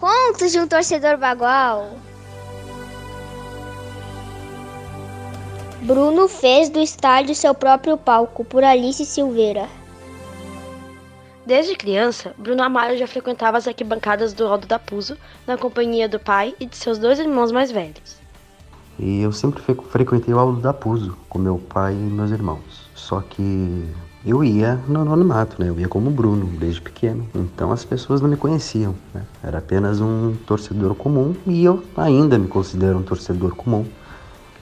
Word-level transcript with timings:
Contos 0.00 0.50
de 0.50 0.58
um 0.58 0.66
torcedor 0.66 1.18
bagual. 1.18 1.90
Bruno 5.82 6.26
fez 6.26 6.70
do 6.70 6.80
estádio 6.80 7.34
seu 7.34 7.54
próprio 7.54 7.98
palco, 7.98 8.42
por 8.42 8.64
Alice 8.64 9.04
Silveira. 9.04 9.68
Desde 11.44 11.76
criança, 11.76 12.34
Bruno 12.38 12.62
Amaro 12.62 12.96
já 12.96 13.06
frequentava 13.06 13.58
as 13.58 13.68
arquibancadas 13.68 14.32
do 14.32 14.46
Aldo 14.46 14.66
da 14.66 14.78
Puso, 14.78 15.18
na 15.46 15.58
companhia 15.58 16.08
do 16.08 16.18
pai 16.18 16.54
e 16.58 16.64
de 16.64 16.78
seus 16.78 16.96
dois 16.96 17.18
irmãos 17.18 17.52
mais 17.52 17.70
velhos. 17.70 18.16
E 18.98 19.20
eu 19.20 19.32
sempre 19.32 19.62
frequentei 19.90 20.32
o 20.32 20.38
Aldo 20.38 20.62
da 20.62 20.72
Puso 20.72 21.14
com 21.28 21.38
meu 21.38 21.58
pai 21.58 21.92
e 21.92 21.96
meus 21.96 22.30
irmãos. 22.30 22.88
Só 22.94 23.20
que 23.20 23.86
eu 24.24 24.44
ia 24.44 24.74
no 24.86 25.00
anonimato, 25.00 25.60
né? 25.60 25.70
Eu 25.70 25.80
ia 25.80 25.88
como 25.88 26.10
Bruno, 26.10 26.46
desde 26.58 26.80
pequeno. 26.80 27.26
Então 27.34 27.72
as 27.72 27.84
pessoas 27.84 28.20
não 28.20 28.28
me 28.28 28.36
conheciam, 28.36 28.94
né? 29.14 29.22
Era 29.42 29.58
apenas 29.58 30.00
um 30.00 30.34
torcedor 30.46 30.94
comum 30.94 31.34
e 31.46 31.64
eu 31.64 31.82
ainda 31.96 32.38
me 32.38 32.46
considero 32.46 32.98
um 32.98 33.02
torcedor 33.02 33.54
comum, 33.54 33.86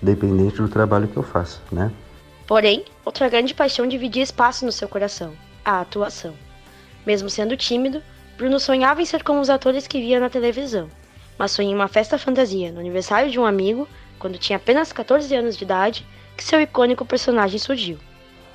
dependente 0.00 0.56
do 0.56 0.68
trabalho 0.68 1.08
que 1.08 1.16
eu 1.16 1.22
faço, 1.22 1.60
né? 1.70 1.92
Porém, 2.46 2.84
outra 3.04 3.28
grande 3.28 3.54
paixão 3.54 3.86
dividia 3.86 4.22
espaço 4.22 4.64
no 4.64 4.72
seu 4.72 4.88
coração: 4.88 5.32
a 5.64 5.80
atuação. 5.80 6.34
Mesmo 7.06 7.28
sendo 7.28 7.56
tímido, 7.56 8.02
Bruno 8.38 8.58
sonhava 8.58 9.02
em 9.02 9.06
ser 9.06 9.22
como 9.22 9.40
os 9.40 9.50
atores 9.50 9.86
que 9.86 10.00
via 10.00 10.18
na 10.18 10.30
televisão. 10.30 10.88
Mas 11.38 11.50
sonhou 11.50 11.72
em 11.72 11.74
uma 11.74 11.88
festa 11.88 12.16
fantasia 12.16 12.72
no 12.72 12.80
aniversário 12.80 13.30
de 13.30 13.38
um 13.38 13.44
amigo, 13.44 13.86
quando 14.18 14.38
tinha 14.38 14.56
apenas 14.56 14.92
14 14.92 15.34
anos 15.34 15.56
de 15.56 15.64
idade, 15.64 16.06
que 16.36 16.44
seu 16.44 16.60
icônico 16.60 17.04
personagem 17.04 17.58
surgiu. 17.58 17.98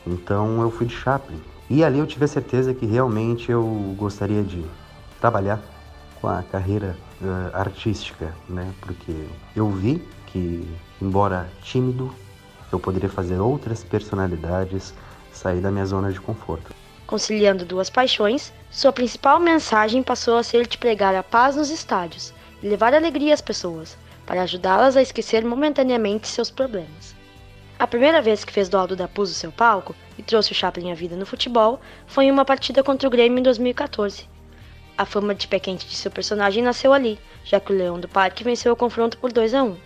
Então 0.08 0.62
eu 0.62 0.72
fui 0.72 0.86
de 0.86 0.96
Chaplin. 0.96 1.42
E 1.70 1.84
ali 1.84 2.00
eu 2.00 2.08
tive 2.08 2.26
a 2.26 2.28
certeza 2.28 2.74
que 2.74 2.86
realmente 2.86 3.52
eu 3.52 3.64
gostaria 3.98 4.42
de 4.42 4.64
trabalhar 5.20 5.60
com 6.22 6.28
a 6.28 6.42
carreira 6.42 6.96
uh, 7.22 7.56
artística, 7.56 8.34
né? 8.48 8.74
Porque 8.82 9.28
eu 9.56 9.70
vi 9.70 10.02
que, 10.28 10.66
embora 11.02 11.50
tímido, 11.62 12.14
eu 12.72 12.80
poderia 12.80 13.10
fazer 13.10 13.40
outras 13.40 13.84
personalidades, 13.84 14.94
sair 15.34 15.60
da 15.60 15.70
minha 15.70 15.86
zona 15.86 16.12
de 16.12 16.22
conforto. 16.22 16.74
Conciliando 17.06 17.66
duas 17.66 17.90
paixões, 17.90 18.54
sua 18.70 18.92
principal 18.92 19.40
mensagem 19.40 20.04
passou 20.04 20.38
a 20.38 20.44
ser 20.44 20.68
de 20.68 20.78
pregar 20.78 21.16
a 21.16 21.24
paz 21.24 21.56
nos 21.56 21.70
estádios 21.70 22.34
e 22.62 22.68
levar 22.68 22.94
alegria 22.94 23.34
às 23.34 23.42
pessoas, 23.42 23.98
para 24.26 24.42
ajudá-las 24.42 24.98
a 24.98 25.02
esquecer 25.02 25.44
momentaneamente 25.46 26.28
seus 26.28 26.50
problemas. 26.50 27.17
A 27.80 27.86
primeira 27.86 28.24
vez 28.24 28.44
que 28.44 28.52
fez 28.52 28.68
do 28.68 28.76
Aldo 28.76 28.96
da 28.96 29.08
Puso 29.08 29.36
seu 29.36 29.52
palco 29.52 29.96
e 30.18 30.24
trouxe 30.24 30.52
o 30.52 30.56
Chaplin 30.56 30.92
à 30.92 30.96
vida 30.96 31.16
no 31.16 31.28
futebol 31.28 31.80
foi 32.08 32.26
em 32.26 32.32
uma 32.32 32.44
partida 32.44 32.84
contra 32.84 33.08
o 33.08 33.12
Grêmio 33.12 33.38
em 33.38 33.44
2014. 33.44 34.28
A 34.98 35.06
fama 35.06 35.36
de 35.36 35.48
pé 35.48 35.60
quente 35.60 35.86
de 35.86 35.96
seu 35.96 36.10
personagem 36.10 36.64
nasceu 36.64 36.92
ali, 36.92 37.20
já 37.46 37.60
que 37.60 37.72
o 37.72 37.78
Leão 37.78 38.00
do 38.00 38.08
Parque 38.08 38.44
venceu 38.44 38.74
o 38.74 38.76
confronto 38.76 39.20
por 39.20 39.32
2 39.32 39.54
a 39.54 39.62
1. 39.62 39.78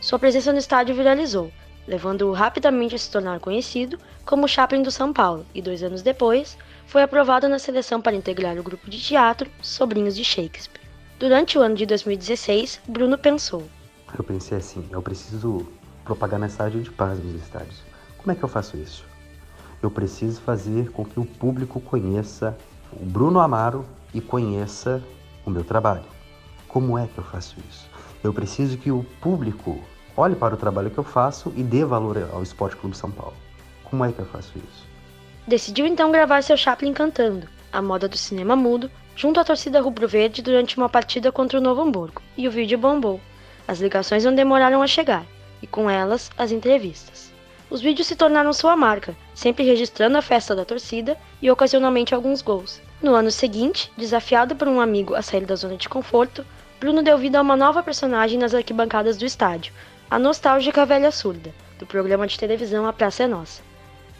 Sua 0.00 0.18
presença 0.18 0.52
no 0.52 0.58
estádio 0.58 0.94
viralizou, 0.94 1.52
levando-o 1.86 2.32
rapidamente 2.32 2.94
a 2.94 2.98
se 2.98 3.10
tornar 3.10 3.40
conhecido 3.40 3.98
como 4.24 4.46
o 4.46 4.48
Chaplin 4.48 4.82
do 4.82 4.90
São 4.90 5.12
Paulo, 5.12 5.44
e 5.54 5.60
dois 5.60 5.82
anos 5.82 6.00
depois 6.00 6.56
foi 6.86 7.02
aprovado 7.02 7.46
na 7.46 7.58
seleção 7.58 8.00
para 8.00 8.16
integrar 8.16 8.58
o 8.58 8.62
grupo 8.62 8.88
de 8.88 8.98
teatro 8.98 9.50
Sobrinhos 9.60 10.16
de 10.16 10.24
Shakespeare. 10.24 10.80
Durante 11.18 11.58
o 11.58 11.60
ano 11.60 11.74
de 11.74 11.84
2016, 11.84 12.80
Bruno 12.88 13.18
pensou: 13.18 13.68
Eu 14.16 14.24
pensei 14.24 14.56
assim, 14.56 14.88
eu 14.90 15.02
preciso 15.02 15.68
propagar 16.08 16.40
mensagem 16.40 16.80
de 16.80 16.90
paz 16.90 17.22
nos 17.22 17.34
estádios. 17.34 17.82
Como 18.16 18.32
é 18.32 18.34
que 18.34 18.42
eu 18.42 18.48
faço 18.48 18.78
isso? 18.78 19.04
Eu 19.82 19.90
preciso 19.90 20.40
fazer 20.40 20.90
com 20.90 21.04
que 21.04 21.20
o 21.20 21.26
público 21.26 21.80
conheça 21.80 22.56
o 22.90 23.04
Bruno 23.04 23.38
Amaro 23.38 23.84
e 24.14 24.20
conheça 24.20 25.02
o 25.44 25.50
meu 25.50 25.62
trabalho. 25.62 26.06
Como 26.66 26.96
é 26.96 27.06
que 27.06 27.18
eu 27.18 27.24
faço 27.24 27.56
isso? 27.68 27.86
Eu 28.24 28.32
preciso 28.32 28.78
que 28.78 28.90
o 28.90 29.04
público 29.20 29.78
olhe 30.16 30.34
para 30.34 30.54
o 30.54 30.56
trabalho 30.56 30.90
que 30.90 30.96
eu 30.96 31.04
faço 31.04 31.52
e 31.54 31.62
dê 31.62 31.84
valor 31.84 32.16
ao 32.32 32.42
Esporte 32.42 32.76
Clube 32.76 32.96
São 32.96 33.10
Paulo. 33.10 33.36
Como 33.84 34.02
é 34.02 34.10
que 34.10 34.18
eu 34.18 34.26
faço 34.26 34.52
isso? 34.56 34.88
Decidiu 35.46 35.86
então 35.86 36.10
gravar 36.10 36.42
seu 36.42 36.56
Chaplin 36.56 36.94
cantando, 36.94 37.46
a 37.70 37.82
moda 37.82 38.08
do 38.08 38.16
cinema 38.16 38.56
mudo, 38.56 38.90
junto 39.14 39.38
à 39.38 39.44
torcida 39.44 39.80
rubro-verde 39.80 40.40
durante 40.40 40.78
uma 40.78 40.88
partida 40.88 41.30
contra 41.30 41.58
o 41.58 41.62
Novo 41.62 41.82
Hamburgo, 41.82 42.22
e 42.36 42.48
o 42.48 42.50
vídeo 42.50 42.78
bombou. 42.78 43.20
As 43.66 43.78
ligações 43.78 44.24
não 44.24 44.34
demoraram 44.34 44.82
a 44.82 44.86
chegar 44.86 45.26
e 45.62 45.66
com 45.66 45.88
elas 45.88 46.30
as 46.36 46.52
entrevistas. 46.52 47.32
Os 47.70 47.80
vídeos 47.80 48.06
se 48.06 48.16
tornaram 48.16 48.52
sua 48.52 48.76
marca, 48.76 49.14
sempre 49.34 49.64
registrando 49.64 50.16
a 50.16 50.22
festa 50.22 50.56
da 50.56 50.64
torcida 50.64 51.18
e 51.42 51.50
ocasionalmente 51.50 52.14
alguns 52.14 52.40
gols. 52.40 52.80
No 53.02 53.14
ano 53.14 53.30
seguinte, 53.30 53.92
desafiado 53.96 54.56
por 54.56 54.66
um 54.66 54.80
amigo 54.80 55.14
a 55.14 55.22
sair 55.22 55.44
da 55.44 55.54
zona 55.54 55.76
de 55.76 55.88
conforto, 55.88 56.44
Bruno 56.80 57.02
deu 57.02 57.18
vida 57.18 57.38
a 57.38 57.42
uma 57.42 57.56
nova 57.56 57.82
personagem 57.82 58.38
nas 58.38 58.54
arquibancadas 58.54 59.16
do 59.16 59.26
estádio, 59.26 59.72
a 60.10 60.18
nostálgica 60.18 60.86
velha 60.86 61.10
surda, 61.10 61.52
do 61.78 61.84
programa 61.84 62.26
de 62.26 62.38
televisão 62.38 62.86
A 62.86 62.92
Praça 62.92 63.24
é 63.24 63.26
Nossa. 63.26 63.60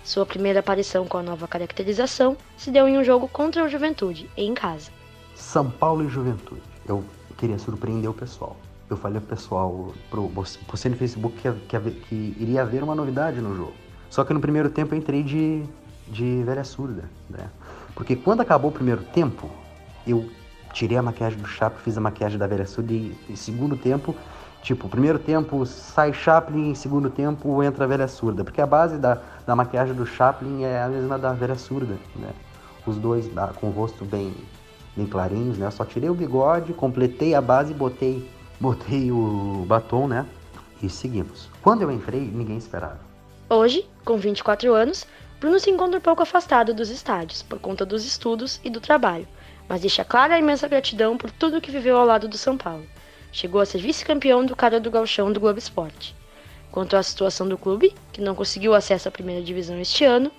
Sua 0.04 0.26
primeira 0.26 0.60
aparição 0.60 1.06
com 1.06 1.16
a 1.16 1.22
nova 1.22 1.48
caracterização 1.48 2.36
se 2.56 2.70
deu 2.70 2.86
em 2.86 2.98
um 2.98 3.04
jogo 3.04 3.28
contra 3.28 3.64
o 3.64 3.68
Juventude, 3.68 4.28
em 4.36 4.52
casa. 4.52 4.90
São 5.34 5.70
Paulo 5.70 6.04
e 6.04 6.08
Juventude. 6.08 6.62
Eu 6.86 7.04
queria 7.38 7.58
surpreender 7.58 8.10
o 8.10 8.14
pessoal 8.14 8.56
eu 8.90 8.96
falei 8.96 9.20
pro 9.20 9.36
pessoal, 9.36 9.92
pro, 10.10 10.30
postei 10.66 10.90
no 10.90 10.96
Facebook 10.96 11.36
que, 11.36 11.52
que, 11.68 11.90
que, 11.90 12.36
iria 12.38 12.62
haver 12.62 12.82
uma 12.82 12.94
novidade 12.94 13.40
no 13.40 13.54
jogo. 13.54 13.74
Só 14.08 14.24
que 14.24 14.32
no 14.32 14.40
primeiro 14.40 14.70
tempo 14.70 14.94
eu 14.94 14.98
entrei 14.98 15.22
de, 15.22 15.62
de 16.08 16.42
velha 16.44 16.64
surda, 16.64 17.04
né? 17.28 17.48
Porque 17.94 18.16
quando 18.16 18.40
acabou 18.40 18.70
o 18.70 18.72
primeiro 18.72 19.02
tempo, 19.02 19.50
eu 20.06 20.28
tirei 20.72 20.96
a 20.96 21.02
maquiagem 21.02 21.38
do 21.38 21.46
Chaplin, 21.46 21.82
fiz 21.82 21.98
a 21.98 22.00
maquiagem 22.00 22.38
da 22.38 22.46
velha 22.46 22.66
surda 22.66 22.92
e, 22.92 23.14
em 23.28 23.36
segundo 23.36 23.76
tempo, 23.76 24.14
tipo, 24.62 24.88
primeiro 24.88 25.18
tempo 25.18 25.66
sai 25.66 26.12
Chaplin, 26.12 26.74
segundo 26.74 27.10
tempo 27.10 27.62
entra 27.62 27.84
a 27.84 27.86
velha 27.86 28.08
surda. 28.08 28.42
Porque 28.42 28.60
a 28.60 28.66
base 28.66 28.96
da, 28.96 29.20
da 29.46 29.54
maquiagem 29.54 29.94
do 29.94 30.06
Chaplin 30.06 30.64
é 30.64 30.82
a 30.82 30.88
mesma 30.88 31.18
da 31.18 31.32
velha 31.32 31.56
surda, 31.56 31.96
né? 32.16 32.30
Os 32.86 32.96
dois 32.96 33.30
com 33.60 33.66
o 33.66 33.70
rosto 33.70 34.02
bem, 34.06 34.32
bem 34.96 35.06
clarinhos, 35.06 35.58
né? 35.58 35.66
Eu 35.66 35.70
só 35.70 35.84
tirei 35.84 36.08
o 36.08 36.14
bigode, 36.14 36.72
completei 36.72 37.34
a 37.34 37.40
base 37.42 37.72
e 37.72 37.74
botei 37.74 38.37
botei 38.60 39.10
o 39.10 39.64
batom, 39.66 40.08
né? 40.08 40.26
E 40.82 40.88
seguimos. 40.88 41.48
Quando 41.62 41.82
eu 41.82 41.90
entrei, 41.90 42.20
ninguém 42.20 42.56
esperava. 42.56 43.00
Hoje, 43.48 43.86
com 44.04 44.16
24 44.16 44.72
anos, 44.74 45.06
Bruno 45.40 45.58
se 45.58 45.70
encontra 45.70 45.98
um 45.98 46.02
pouco 46.02 46.22
afastado 46.22 46.74
dos 46.74 46.90
estádios 46.90 47.42
por 47.42 47.58
conta 47.58 47.86
dos 47.86 48.04
estudos 48.04 48.60
e 48.62 48.70
do 48.70 48.80
trabalho, 48.80 49.26
mas 49.68 49.80
deixa 49.80 50.04
clara 50.04 50.34
a 50.34 50.38
imensa 50.38 50.68
gratidão 50.68 51.16
por 51.16 51.30
tudo 51.30 51.60
que 51.60 51.70
viveu 51.70 51.96
ao 51.96 52.06
lado 52.06 52.28
do 52.28 52.36
São 52.36 52.56
Paulo. 52.56 52.84
Chegou 53.32 53.60
a 53.60 53.66
ser 53.66 53.78
vice-campeão 53.78 54.44
do 54.44 54.56
cara 54.56 54.80
do 54.80 54.90
galchão 54.90 55.32
do 55.32 55.40
Globo 55.40 55.58
Esporte. 55.58 56.14
Quanto 56.70 56.96
à 56.96 57.02
situação 57.02 57.48
do 57.48 57.56
clube, 57.56 57.94
que 58.12 58.20
não 58.20 58.34
conseguiu 58.34 58.74
acesso 58.74 59.08
à 59.08 59.10
primeira 59.10 59.42
divisão 59.42 59.78
este 59.80 60.04
ano, 60.04 60.30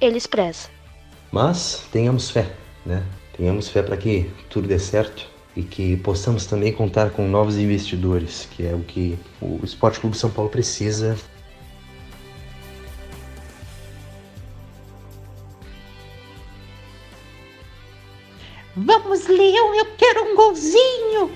ele 0.00 0.16
expressa. 0.16 0.70
Mas 1.30 1.86
tenhamos 1.90 2.30
fé, 2.30 2.50
né? 2.86 3.02
Tenhamos 3.36 3.68
fé 3.68 3.82
para 3.82 3.96
que 3.96 4.30
tudo 4.48 4.68
dê 4.68 4.78
certo 4.78 5.33
e 5.56 5.62
que 5.62 5.96
possamos 5.98 6.46
também 6.46 6.72
contar 6.72 7.10
com 7.10 7.28
novos 7.28 7.56
investidores, 7.56 8.48
que 8.50 8.66
é 8.66 8.74
o 8.74 8.80
que 8.80 9.18
o 9.40 9.60
Esporte 9.62 10.00
Clube 10.00 10.16
São 10.16 10.30
Paulo 10.30 10.50
precisa. 10.50 11.16
Vamos, 18.76 19.28
Leão, 19.28 19.74
eu 19.74 19.86
quero 19.96 20.32
um 20.32 20.34
golzinho! 20.34 21.30